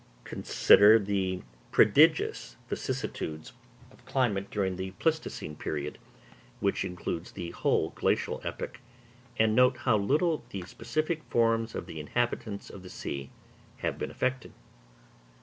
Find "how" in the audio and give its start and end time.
9.77-9.97